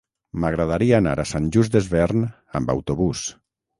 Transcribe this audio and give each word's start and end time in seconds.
M'agradaria 0.43 0.95
anar 1.01 1.13
a 1.23 1.27
Sant 1.33 1.49
Just 1.57 1.75
Desvern 1.77 2.25
amb 2.61 2.77
autobús. 2.77 3.23